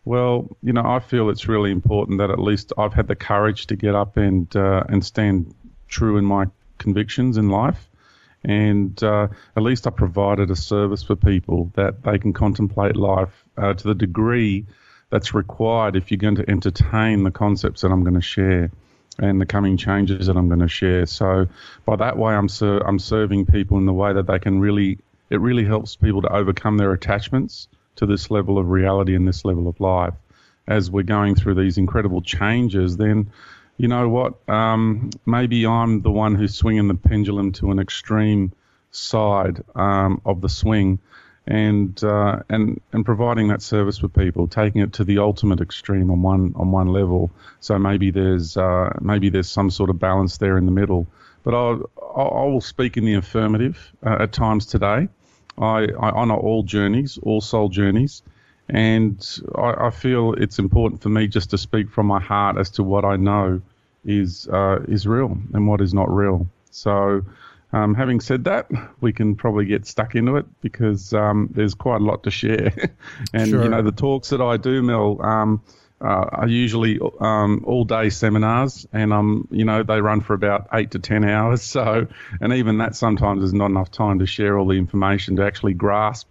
well, 0.05 0.57
you 0.63 0.73
know, 0.73 0.83
I 0.85 0.99
feel 0.99 1.31
it's 1.31 1.49
really 1.49 1.71
important 1.71 2.19
that 2.19 2.31
at 2.31 2.41
least 2.41 2.73
I've 2.77 2.93
had 2.93 3.07
the 3.07 3.15
courage 3.15 3.67
to 3.69 3.77
get 3.77 3.95
up 3.95 4.17
and 4.17 4.55
uh, 4.57 4.85
and 4.89 5.05
stand 5.05 5.55
true 5.89 6.17
in 6.17 6.25
my 6.25 6.47
convictions 6.79 7.37
in 7.37 7.49
life, 7.49 7.89
and 8.45 9.01
uh, 9.03 9.29
at 9.57 9.63
least 9.63 9.87
I 9.87 9.91
provided 9.91 10.51
a 10.51 10.57
service 10.57 11.03
for 11.03 11.17
people 11.17 11.71
that 11.75 12.03
they 12.03 12.19
can 12.19 12.33
contemplate 12.33 12.97
life 12.97 13.45
uh, 13.57 13.75
to 13.75 13.89
the 13.89 13.95
degree 13.95 14.67
that's 15.13 15.35
required 15.35 15.95
if 15.95 16.11
you're 16.11 16.17
going 16.17 16.37
to 16.37 16.51
entertain 16.51 17.23
the 17.23 17.31
concepts 17.31 17.83
that 17.83 17.93
I'm 17.93 18.03
going 18.03 18.15
to 18.15 18.23
share 18.23 18.71
and 19.19 19.39
the 19.39 19.45
coming 19.45 19.77
changes 19.77 20.27
that 20.27 20.39
I'm 20.39 20.49
going 20.49 20.61
to 20.61 20.69
share. 20.69 21.05
So 21.05 21.47
by 21.85 21.97
that 21.97 22.17
way, 22.17 22.33
I'm 22.33 22.49
ser- 22.49 22.79
I'm 22.79 22.99
serving 22.99 23.45
people 23.45 23.77
in 23.77 23.85
the 23.85 23.93
way 23.93 24.15
that 24.15 24.27
they 24.27 24.39
can 24.39 24.59
really 24.59 24.99
it 25.29 25.39
really 25.39 25.67
helps 25.67 25.97
people 25.97 26.23
to 26.23 26.33
overcome 26.33 26.79
their 26.79 26.93
attachments 26.93 27.69
to 27.97 28.07
this 28.07 28.31
level 28.31 28.59
of 28.59 28.71
reality 28.71 29.15
and 29.15 29.29
this 29.29 29.45
level 29.45 29.69
of 29.69 29.79
life. 29.81 30.15
As 30.67 30.91
we're 30.91 31.03
going 31.03 31.35
through 31.35 31.57
these 31.57 31.77
incredible 31.77 32.23
changes, 32.23 32.97
then 32.97 33.31
you 33.77 33.89
know 33.89 34.09
what? 34.09 34.49
Um, 34.49 35.11
maybe 35.27 35.67
I'm 35.67 36.01
the 36.01 36.11
one 36.11 36.37
who's 36.37 36.55
swinging 36.55 36.89
the 36.89 36.95
pendulum 36.95 37.53
to 37.53 37.71
an 37.71 37.79
extreme 37.79 38.53
side 38.93 39.63
um, 39.75 40.23
of 40.25 40.41
the 40.41 40.49
swing, 40.49 41.01
and 41.47 42.03
uh, 42.05 42.41
and 42.49 42.81
and 42.93 43.05
providing 43.05 43.49
that 43.49 43.63
service 43.63 43.99
for 43.99 44.09
people, 44.09 44.47
taking 44.47 44.83
it 44.83 44.93
to 44.95 45.05
the 45.05 45.19
ultimate 45.19 45.61
extreme 45.61 46.11
on 46.11 46.23
one 46.23 46.53
on 46.57 46.71
one 46.71 46.89
level. 46.89 47.31
So 47.61 47.79
maybe 47.79 48.11
there's 48.11 48.57
uh, 48.57 48.97
maybe 49.01 49.29
there's 49.29 49.49
some 49.49 49.71
sort 49.71 49.91
of 49.91 49.99
balance 49.99 50.39
there 50.39 50.57
in 50.57 50.67
the 50.67 50.73
middle. 50.73 51.07
But 51.45 51.55
I'll, 51.55 51.91
I 51.99 52.45
will 52.45 52.61
speak 52.61 52.97
in 52.97 53.05
the 53.05 53.15
affirmative 53.15 53.93
uh, 54.05 54.19
at 54.21 54.33
times 54.33 54.67
today. 54.67 55.09
I, 55.59 55.89
I 56.01 56.11
honour 56.11 56.37
all 56.37 56.63
journeys, 56.63 57.19
all 57.23 57.41
soul 57.41 57.69
journeys, 57.69 58.23
and 58.69 59.19
I, 59.55 59.87
I, 59.87 59.91
feel 59.91 60.33
it's 60.35 60.59
important 60.59 61.03
for 61.03 61.09
me 61.09 61.27
just 61.27 61.51
to 61.51 61.59
speak 61.59 61.91
from 61.91 62.07
my 62.07 62.21
heart 62.21 62.57
as 62.57 62.71
to 62.71 62.83
what 62.83 63.05
I 63.05 63.17
know 63.17 63.61
is 64.05 64.49
uh, 64.49 64.79
is 64.89 65.07
real 65.07 65.37
and 65.53 65.67
what 65.67 65.81
is 65.81 65.93
not 65.93 66.11
real. 66.15 66.47
So, 66.71 67.23
um, 67.73 67.95
having 67.95 68.21
said 68.21 68.45
that, 68.45 68.71
we 69.01 69.13
can 69.13 69.35
probably 69.35 69.65
get 69.65 69.87
stuck 69.87 70.15
into 70.15 70.37
it 70.37 70.47
because 70.61 71.13
um, 71.15 71.49
there's 71.53 71.75
quite 71.75 72.01
a 72.01 72.05
lot 72.05 72.25
to 72.25 72.31
share, 72.31 72.73
and 73.33 73.49
sure. 73.49 73.63
you 73.63 73.69
know 73.69 73.83
the 73.83 73.93
talks 73.93 74.31
that 74.31 74.41
I 74.41 74.57
do, 74.57 74.83
Mel. 74.83 75.21
Um, 75.23 75.63
uh, 76.03 76.29
are 76.33 76.49
usually 76.49 76.99
um, 77.21 77.63
all 77.65 77.85
day 77.85 78.11
seminars, 78.11 78.87
and 78.93 79.13
um, 79.13 79.47
you 79.53 79.65
know 79.65 79.85
they 79.85 80.01
run 80.01 80.21
for 80.21 80.35
about 80.35 80.69
eight 80.73 80.91
to 80.91 80.99
ten 80.99 81.25
hours. 81.25 81.63
So, 81.73 82.09
and 82.41 82.53
even 82.53 82.79
that 82.79 82.97
sometimes 82.97 83.45
is 83.45 83.55
not 83.55 83.67
enough 83.67 83.91
time 83.91 84.19
to 84.19 84.27
share 84.27 84.59
all 84.59 84.67
the 84.67 84.75
information 84.75 85.37
to 85.37 85.45
actually 85.45 85.75
grasp 85.75 86.29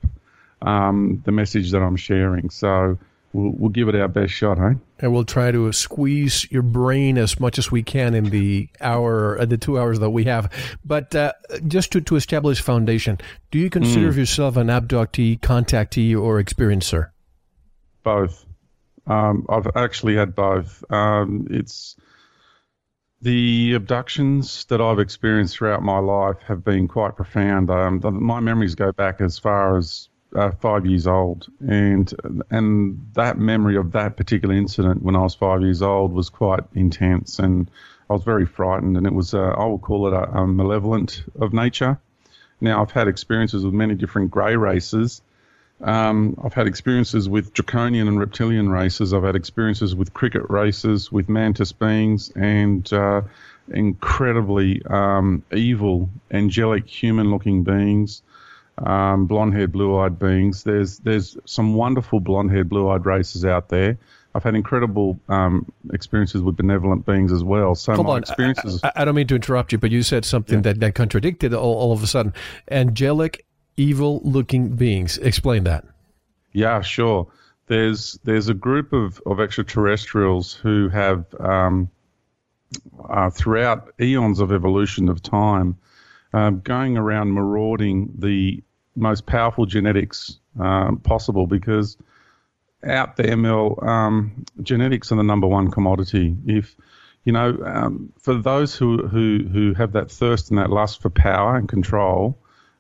um, 0.61 1.21
the 1.25 1.31
message 1.31 1.71
that 1.71 1.81
I'm 1.81 1.95
sharing. 1.95 2.49
So, 2.49 2.99
we'll, 3.33 3.53
we'll 3.57 3.69
give 3.69 3.87
it 3.89 3.95
our 3.95 4.07
best 4.07 4.33
shot, 4.33 4.59
eh? 4.59 4.73
And 4.99 5.13
we'll 5.13 5.25
try 5.25 5.51
to 5.51 5.71
squeeze 5.71 6.49
your 6.51 6.61
brain 6.61 7.17
as 7.17 7.39
much 7.39 7.57
as 7.57 7.71
we 7.71 7.81
can 7.83 8.13
in 8.13 8.25
the 8.25 8.69
hour, 8.81 9.39
uh, 9.39 9.45
the 9.45 9.57
two 9.57 9.79
hours 9.79 9.99
that 9.99 10.11
we 10.11 10.25
have. 10.25 10.51
But 10.85 11.15
uh, 11.15 11.33
just 11.67 11.91
to, 11.93 12.01
to 12.01 12.15
establish 12.15 12.61
foundation, 12.61 13.17
do 13.49 13.57
you 13.59 13.69
consider 13.69 14.11
Mm. 14.11 14.17
yourself 14.17 14.57
an 14.57 14.67
abductee, 14.67 15.39
contactee, 15.39 16.15
or 16.19 16.41
experiencer? 16.41 17.09
Both. 18.03 18.45
Um, 19.07 19.45
I've 19.49 19.67
actually 19.75 20.15
had 20.15 20.35
both. 20.35 20.83
Um, 20.91 21.47
it's 21.49 21.95
the 23.21 23.73
abductions 23.73 24.65
that 24.65 24.81
I've 24.81 24.99
experienced 24.99 25.57
throughout 25.57 25.81
my 25.83 25.97
life 25.99 26.37
have 26.47 26.63
been 26.63 26.87
quite 26.87 27.15
profound. 27.15 27.69
Um, 27.69 28.01
my 28.03 28.39
memories 28.39 28.75
go 28.75 28.91
back 28.91 29.21
as 29.21 29.37
far 29.39 29.77
as 29.77 30.09
uh, 30.35 30.51
five 30.51 30.85
years 30.85 31.07
old, 31.07 31.47
and 31.59 32.13
and 32.49 33.07
that 33.13 33.37
memory 33.37 33.77
of 33.77 33.91
that 33.93 34.17
particular 34.17 34.55
incident 34.55 35.01
when 35.03 35.15
I 35.15 35.21
was 35.21 35.35
five 35.35 35.61
years 35.61 35.81
old 35.81 36.13
was 36.13 36.29
quite 36.29 36.63
intense, 36.73 37.39
and 37.39 37.69
I 38.09 38.13
was 38.13 38.23
very 38.23 38.45
frightened. 38.45 38.97
And 38.97 39.05
it 39.05 39.13
was 39.13 39.33
uh, 39.33 39.39
I 39.39 39.65
will 39.65 39.79
call 39.79 40.07
it 40.07 40.13
a, 40.13 40.39
a 40.39 40.47
malevolent 40.47 41.23
of 41.39 41.53
nature. 41.53 41.99
Now 42.59 42.81
I've 42.81 42.91
had 42.91 43.07
experiences 43.07 43.65
with 43.65 43.73
many 43.73 43.95
different 43.95 44.31
grey 44.31 44.55
races. 44.55 45.21
Um, 45.83 46.39
I've 46.43 46.53
had 46.53 46.67
experiences 46.67 47.27
with 47.27 47.53
draconian 47.53 48.07
and 48.07 48.19
reptilian 48.19 48.69
races. 48.69 49.13
I've 49.13 49.23
had 49.23 49.35
experiences 49.35 49.95
with 49.95 50.13
cricket 50.13 50.43
races, 50.49 51.11
with 51.11 51.27
mantis 51.27 51.71
beings, 51.71 52.31
and 52.35 52.91
uh, 52.93 53.21
incredibly 53.67 54.83
um, 54.85 55.43
evil, 55.51 56.09
angelic, 56.29 56.85
human-looking 56.87 57.63
beings, 57.63 58.21
um, 58.77 59.25
blonde-haired, 59.25 59.71
blue-eyed 59.71 60.17
beings. 60.19 60.63
There's 60.63 60.99
there's 60.99 61.37
some 61.45 61.75
wonderful 61.75 62.19
blonde-haired, 62.19 62.69
blue-eyed 62.69 63.05
races 63.05 63.45
out 63.45 63.69
there. 63.69 63.97
I've 64.33 64.43
had 64.43 64.55
incredible 64.55 65.19
um, 65.27 65.69
experiences 65.93 66.41
with 66.41 66.55
benevolent 66.55 67.05
beings 67.05 67.33
as 67.33 67.43
well. 67.43 67.75
So 67.75 67.93
Hold 67.95 68.07
my 68.07 68.13
on. 68.13 68.19
experiences. 68.19 68.79
I, 68.83 68.87
I, 68.87 68.91
I 69.01 69.05
don't 69.05 69.15
mean 69.15 69.27
to 69.27 69.35
interrupt 69.35 69.73
you, 69.73 69.77
but 69.77 69.91
you 69.91 70.03
said 70.03 70.23
something 70.23 70.61
that, 70.61 70.79
that 70.79 70.95
contradicted 70.95 71.53
all, 71.53 71.75
all 71.75 71.91
of 71.91 72.01
a 72.01 72.07
sudden. 72.07 72.33
Angelic, 72.69 73.45
evil 73.75 74.21
looking 74.23 74.69
beings. 74.69 75.17
Explain 75.17 75.65
that. 75.65 75.85
Yeah, 76.53 76.81
sure. 76.81 77.27
There's 77.67 78.19
there's 78.23 78.49
a 78.49 78.53
group 78.53 78.93
of, 78.93 79.21
of 79.25 79.39
extraterrestrials 79.39 80.53
who 80.53 80.89
have 80.89 81.25
um, 81.39 81.89
uh, 83.09 83.29
throughout 83.29 83.93
eons 83.99 84.39
of 84.39 84.51
evolution 84.51 85.09
of 85.09 85.21
time 85.21 85.77
um, 86.33 86.61
going 86.61 86.97
around 86.97 87.31
marauding 87.31 88.11
the 88.17 88.63
most 88.95 89.25
powerful 89.25 89.65
genetics 89.65 90.39
um, 90.59 90.97
possible 90.99 91.47
because 91.47 91.97
out 92.83 93.15
there, 93.17 93.37
Mel, 93.37 93.77
um, 93.87 94.45
genetics 94.61 95.11
are 95.11 95.15
the 95.15 95.23
number 95.23 95.47
one 95.47 95.71
commodity. 95.71 96.35
If 96.45 96.75
you 97.23 97.31
know, 97.31 97.57
um, 97.63 98.11
for 98.19 98.33
those 98.33 98.75
who, 98.75 99.07
who 99.07 99.47
who 99.51 99.73
have 99.75 99.91
that 99.93 100.09
thirst 100.09 100.49
and 100.49 100.57
that 100.57 100.71
lust 100.71 101.01
for 101.01 101.09
power 101.09 101.55
and 101.55 101.69
control, 101.69 102.37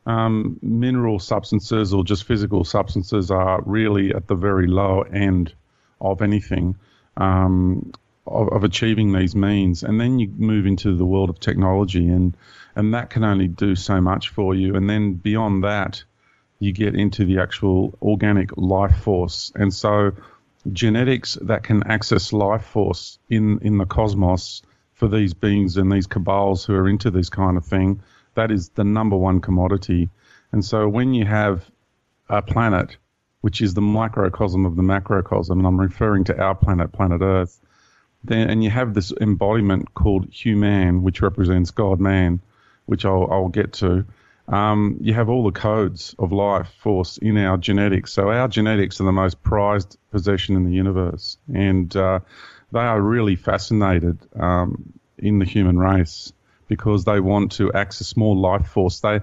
um, 0.07 0.57
mineral 0.63 1.19
substances 1.19 1.93
or 1.93 2.03
just 2.03 2.23
physical 2.23 2.63
substances 2.63 3.29
are 3.29 3.61
really 3.65 4.13
at 4.13 4.27
the 4.27 4.35
very 4.35 4.67
low 4.67 5.01
end 5.01 5.53
of 5.99 6.21
anything 6.23 6.75
um, 7.17 7.91
of, 8.27 8.49
of 8.49 8.63
achieving 8.63 9.11
these 9.11 9.35
means. 9.35 9.83
And 9.83 9.99
then 9.99 10.19
you 10.19 10.31
move 10.37 10.65
into 10.65 10.95
the 10.95 11.05
world 11.05 11.29
of 11.29 11.39
technology, 11.39 12.07
and 12.07 12.35
and 12.75 12.93
that 12.93 13.09
can 13.09 13.23
only 13.23 13.47
do 13.47 13.75
so 13.75 13.99
much 14.01 14.29
for 14.29 14.55
you. 14.55 14.75
And 14.75 14.89
then 14.89 15.13
beyond 15.13 15.63
that, 15.63 16.03
you 16.59 16.71
get 16.71 16.95
into 16.95 17.25
the 17.25 17.39
actual 17.39 17.97
organic 18.01 18.55
life 18.55 18.97
force. 18.97 19.51
And 19.55 19.73
so 19.73 20.11
genetics 20.71 21.37
that 21.41 21.63
can 21.63 21.83
access 21.87 22.31
life 22.31 22.63
force 22.65 23.17
in, 23.29 23.59
in 23.61 23.77
the 23.77 23.85
cosmos 23.85 24.61
for 24.93 25.07
these 25.07 25.33
beings 25.33 25.77
and 25.77 25.91
these 25.91 26.07
cabals 26.07 26.63
who 26.63 26.75
are 26.75 26.87
into 26.87 27.09
this 27.09 27.29
kind 27.29 27.57
of 27.57 27.65
thing, 27.65 28.01
that 28.35 28.51
is 28.51 28.69
the 28.69 28.83
number 28.83 29.17
one 29.17 29.41
commodity. 29.41 30.09
And 30.51 30.63
so 30.63 30.87
when 30.87 31.13
you 31.13 31.25
have 31.25 31.69
a 32.29 32.41
planet, 32.41 32.95
which 33.41 33.61
is 33.61 33.73
the 33.73 33.81
microcosm 33.81 34.65
of 34.65 34.75
the 34.75 34.83
macrocosm, 34.83 35.57
and 35.57 35.67
I'm 35.67 35.79
referring 35.79 36.25
to 36.25 36.39
our 36.39 36.53
planet, 36.53 36.91
planet 36.91 37.21
Earth, 37.21 37.59
then 38.23 38.49
and 38.49 38.63
you 38.63 38.69
have 38.69 38.93
this 38.93 39.11
embodiment 39.19 39.93
called 39.93 40.29
human, 40.31 41.03
which 41.03 41.21
represents 41.21 41.71
God 41.71 41.99
man, 41.99 42.41
which 42.85 43.05
I'll, 43.05 43.27
I'll 43.31 43.49
get 43.49 43.73
to. 43.73 44.05
Um, 44.47 44.97
you 45.01 45.13
have 45.13 45.29
all 45.29 45.43
the 45.43 45.51
codes 45.51 46.15
of 46.19 46.31
life 46.31 46.69
force 46.79 47.17
in 47.17 47.37
our 47.37 47.57
genetics. 47.57 48.11
So 48.11 48.29
our 48.29 48.47
genetics 48.47 48.99
are 48.99 49.05
the 49.05 49.11
most 49.11 49.41
prized 49.43 49.97
possession 50.11 50.55
in 50.55 50.65
the 50.65 50.73
universe, 50.73 51.37
and 51.53 51.95
uh, 51.95 52.19
they 52.71 52.79
are 52.79 53.01
really 53.01 53.35
fascinated 53.35 54.17
um, 54.37 54.93
in 55.17 55.39
the 55.39 55.45
human 55.45 55.77
race 55.77 56.33
because 56.67 57.05
they 57.05 57.19
want 57.19 57.53
to 57.53 57.71
access 57.73 58.17
more 58.17 58.35
life 58.35 58.67
force. 58.67 58.99
They 58.99 59.21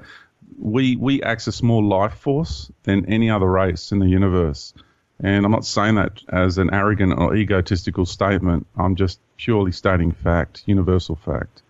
we 0.58 0.96
we 0.96 1.22
access 1.22 1.62
more 1.62 1.82
life 1.82 2.14
force 2.14 2.70
than 2.84 3.06
any 3.06 3.30
other 3.30 3.46
race 3.46 3.92
in 3.92 3.98
the 3.98 4.08
universe. 4.08 4.72
And 5.20 5.44
I'm 5.44 5.50
not 5.50 5.64
saying 5.64 5.96
that 5.96 6.22
as 6.28 6.58
an 6.58 6.72
arrogant 6.72 7.18
or 7.18 7.34
egotistical 7.34 8.06
statement. 8.06 8.66
I'm 8.76 8.94
just 8.94 9.20
purely 9.36 9.72
stating 9.72 10.12
fact, 10.12 10.62
universal 10.66 11.16
fact. 11.16 11.62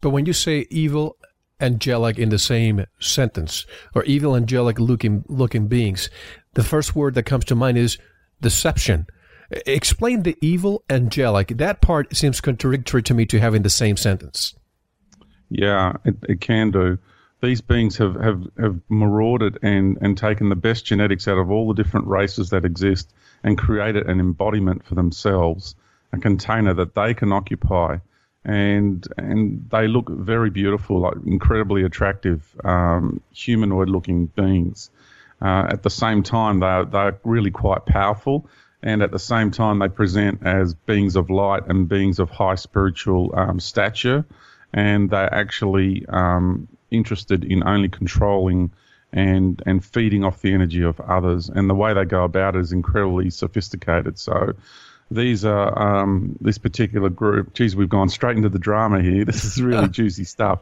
But 0.00 0.10
when 0.10 0.26
you 0.26 0.32
say 0.32 0.66
evil 0.70 1.16
angelic 1.60 2.18
in 2.18 2.28
the 2.28 2.38
same 2.38 2.86
sentence, 3.00 3.66
or 3.94 4.04
evil 4.04 4.36
angelic 4.36 4.78
looking 4.78 5.24
looking 5.28 5.66
beings, 5.66 6.10
the 6.54 6.62
first 6.62 6.94
word 6.94 7.14
that 7.14 7.24
comes 7.24 7.44
to 7.46 7.54
mind 7.54 7.78
is 7.78 7.98
deception. 8.40 9.06
Explain 9.66 10.22
the 10.22 10.36
evil 10.40 10.84
angelic. 10.88 11.48
That 11.48 11.80
part 11.80 12.14
seems 12.16 12.40
contradictory 12.40 13.02
to 13.02 13.14
me 13.14 13.26
to 13.26 13.40
having 13.40 13.62
the 13.62 13.70
same 13.70 13.96
sentence. 13.96 14.54
Yeah, 15.48 15.94
it, 16.04 16.16
it 16.28 16.40
can 16.40 16.70
do. 16.70 16.98
These 17.44 17.60
beings 17.60 17.98
have, 17.98 18.14
have, 18.28 18.42
have 18.58 18.80
marauded 18.88 19.58
and, 19.62 19.98
and 20.00 20.16
taken 20.16 20.48
the 20.48 20.56
best 20.68 20.86
genetics 20.86 21.28
out 21.28 21.38
of 21.38 21.50
all 21.50 21.66
the 21.68 21.82
different 21.82 22.06
races 22.06 22.48
that 22.50 22.64
exist 22.64 23.12
and 23.42 23.58
created 23.58 24.06
an 24.08 24.18
embodiment 24.18 24.86
for 24.86 24.94
themselves, 24.94 25.76
a 26.12 26.18
container 26.18 26.74
that 26.74 26.94
they 26.94 27.12
can 27.12 27.32
occupy. 27.32 27.98
And 28.46 29.06
and 29.16 29.68
they 29.70 29.88
look 29.88 30.08
very 30.10 30.50
beautiful, 30.50 31.00
like 31.00 31.16
incredibly 31.26 31.82
attractive, 31.84 32.40
um, 32.64 33.20
humanoid-looking 33.32 34.26
beings. 34.26 34.90
Uh, 35.40 35.66
at 35.74 35.82
the 35.82 35.90
same 35.90 36.22
time, 36.22 36.60
they're 36.60 36.84
they're 36.84 37.18
really 37.24 37.50
quite 37.50 37.84
powerful, 37.86 38.46
and 38.82 39.02
at 39.02 39.10
the 39.10 39.18
same 39.18 39.50
time, 39.50 39.78
they 39.78 39.88
present 39.88 40.46
as 40.46 40.74
beings 40.74 41.16
of 41.16 41.30
light 41.30 41.64
and 41.68 41.88
beings 41.88 42.18
of 42.18 42.28
high 42.30 42.56
spiritual 42.56 43.32
um, 43.34 43.60
stature, 43.60 44.24
and 44.72 45.10
they're 45.10 45.34
actually 45.34 46.04
um, 46.08 46.68
interested 46.96 47.44
in 47.44 47.66
only 47.66 47.88
controlling 47.88 48.72
and 49.12 49.62
and 49.64 49.84
feeding 49.84 50.24
off 50.24 50.42
the 50.42 50.52
energy 50.52 50.82
of 50.82 51.00
others. 51.00 51.48
And 51.48 51.70
the 51.70 51.74
way 51.74 51.94
they 51.94 52.04
go 52.04 52.24
about 52.24 52.56
it 52.56 52.60
is 52.60 52.72
incredibly 52.72 53.30
sophisticated. 53.30 54.18
So 54.18 54.54
these 55.10 55.44
are 55.44 55.78
um, 55.78 56.36
this 56.40 56.58
particular 56.58 57.08
group. 57.08 57.54
Geez, 57.54 57.76
we've 57.76 57.88
gone 57.88 58.08
straight 58.08 58.36
into 58.36 58.48
the 58.48 58.58
drama 58.58 59.02
here. 59.02 59.24
This 59.34 59.44
is 59.44 59.62
really 59.62 59.88
juicy 60.00 60.24
stuff. 60.24 60.60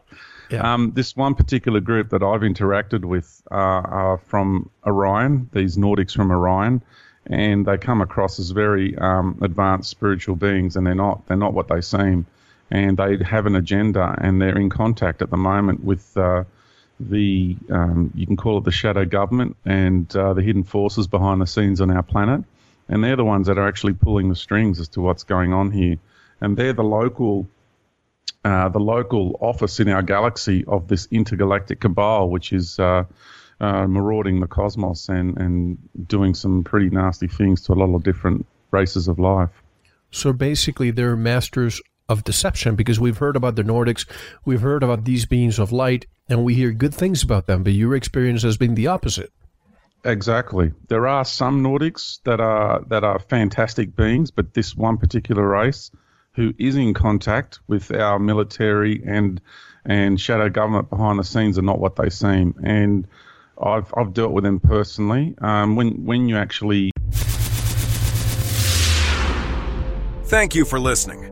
Yeah. 0.51 0.75
Um, 0.75 0.93
this 0.95 1.17
one 1.17 1.35
particular 1.35 1.81
group 1.81 2.11
that 2.11 2.23
I've 2.23 2.43
interacted 2.43 3.05
with 3.05 3.43
uh, 3.51 3.55
are 3.55 4.19
from 4.19 4.69
Orion. 4.87 5.49
These 5.53 5.79
Nordics 5.79 6.13
from 6.13 6.31
Orion, 6.31 6.83
and 7.27 7.65
they 7.65 7.79
come 7.79 8.03
across 8.03 8.39
as 8.39 8.51
very 8.51 8.97
um, 8.99 9.39
advanced 9.41 9.89
spiritual 9.89 10.37
beings, 10.37 10.77
and 10.77 10.87
they're 10.87 10.95
not. 10.95 11.27
They're 11.27 11.37
not 11.39 11.55
what 11.55 11.69
they 11.69 11.81
seem, 11.81 12.27
and 12.73 12.97
they 12.97 13.19
have 13.23 13.47
an 13.47 13.55
agenda, 13.55 14.17
and 14.19 14.41
they're 14.41 14.59
in 14.59 14.71
contact 14.71 15.23
at 15.23 15.31
the 15.31 15.37
moment 15.37 15.85
with. 15.85 16.17
Uh, 16.17 16.45
the 17.01 17.57
um, 17.69 18.13
you 18.15 18.27
can 18.27 18.37
call 18.37 18.59
it 18.59 18.65
the 18.65 18.71
shadow 18.71 19.05
government 19.05 19.57
and 19.65 20.15
uh, 20.15 20.35
the 20.35 20.43
hidden 20.43 20.63
forces 20.63 21.09
behind 21.09 21.41
the 21.41 21.47
scenes 21.47 21.81
on 21.81 21.91
our 21.91 22.03
planet, 22.03 22.45
and 22.89 23.03
they're 23.03 23.17
the 23.17 23.25
ones 23.25 23.49
that 23.49 23.59
are 23.59 23.67
actually 23.67 23.95
pulling 23.95 24.29
the 24.29 24.37
strings 24.37 24.79
as 24.79 24.87
to 24.89 25.01
what's 25.01 25.25
going 25.25 25.53
on 25.53 25.73
here, 25.73 25.97
and 26.41 26.57
they're 26.57 26.75
the 26.75 26.85
local 26.85 27.49
uh, 28.45 28.69
the 28.69 28.79
local 28.79 29.37
office 29.41 29.81
in 29.81 29.89
our 29.89 30.03
galaxy 30.03 30.65
of 30.67 30.89
this 30.89 31.09
intergalactic 31.11 31.81
cabal, 31.81 32.29
which 32.29 32.53
is 32.53 32.79
uh, 32.79 33.05
uh, 33.61 33.87
marauding 33.87 34.41
the 34.41 34.47
cosmos 34.47 35.09
and, 35.09 35.39
and 35.39 35.79
doing 36.07 36.35
some 36.35 36.65
pretty 36.65 36.91
nasty 36.91 37.29
things 37.29 37.63
to 37.63 37.73
a 37.73 37.75
lot 37.75 37.95
of 37.95 38.03
different 38.03 38.47
races 38.71 39.09
of 39.09 39.19
life. 39.19 39.63
So 40.11 40.33
basically, 40.33 40.91
they're 40.91 41.17
masters 41.17 41.81
of 42.09 42.25
deception 42.25 42.75
because 42.77 43.01
we've 43.01 43.19
heard 43.19 43.37
about 43.37 43.57
the 43.57 43.63
Nordics, 43.63 44.07
we've 44.45 44.61
heard 44.61 44.83
about 44.83 45.05
these 45.05 45.27
beings 45.27 45.59
of 45.59 45.73
light, 45.73 46.07
and 46.29 46.45
we 46.45 46.55
hear 46.55 46.73
good 46.73 46.95
things 46.95 47.23
about 47.23 47.47
them. 47.47 47.63
But 47.63 47.73
your 47.73 47.95
experience 47.95 48.43
has 48.43 48.57
been 48.57 48.75
the 48.75 48.89
opposite. 48.89 49.33
Exactly. 50.05 50.73
There 50.89 51.07
are 51.07 51.25
some 51.25 51.63
Nordics 51.63 52.21
that 52.25 52.41
are 52.41 52.83
that 52.89 53.05
are 53.05 53.19
fantastic 53.19 53.95
beings, 53.95 54.31
but 54.31 54.55
this 54.55 54.75
one 54.75 54.99
particular 54.99 55.47
race, 55.47 55.91
who 56.33 56.53
is 56.59 56.77
in 56.77 56.93
contact 56.95 57.61
with 57.69 57.95
our 57.95 58.19
military 58.19 59.03
and 59.07 59.41
and 59.85 60.21
shadow 60.21 60.49
government 60.49 60.91
behind 60.91 61.19
the 61.19 61.25
scenes, 61.25 61.59
are 61.59 61.63
not 61.63 61.79
what 61.79 61.97
they 61.97 62.11
seem. 62.11 62.55
And 62.65 63.07
I've 63.63 63.93
I've 63.97 64.13
dealt 64.13 64.33
with 64.33 64.45
them 64.45 64.59
personally. 64.59 65.35
Um, 65.41 65.77
when 65.77 66.05
when 66.05 66.29
you 66.29 66.37
actually 66.37 66.91
Thank 70.25 70.55
you 70.55 70.65
for 70.65 70.81
listening. 70.81 71.32